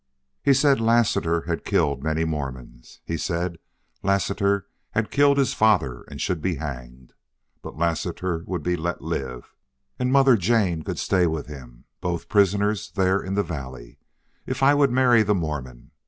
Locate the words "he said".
0.41-0.81, 3.05-3.59